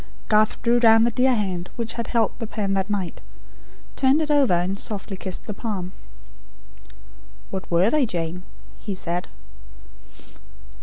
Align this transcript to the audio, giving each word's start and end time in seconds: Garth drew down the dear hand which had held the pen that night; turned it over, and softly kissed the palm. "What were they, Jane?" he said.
Garth 0.29 0.59
drew 0.63 0.79
down 0.79 1.03
the 1.03 1.11
dear 1.11 1.35
hand 1.35 1.69
which 1.75 1.93
had 1.93 2.07
held 2.07 2.33
the 2.39 2.47
pen 2.47 2.73
that 2.73 2.89
night; 2.89 3.21
turned 3.95 4.19
it 4.19 4.31
over, 4.31 4.53
and 4.55 4.79
softly 4.79 5.15
kissed 5.15 5.45
the 5.45 5.53
palm. 5.53 5.91
"What 7.51 7.69
were 7.69 7.91
they, 7.91 8.07
Jane?" 8.07 8.41
he 8.79 8.95
said. 8.95 9.27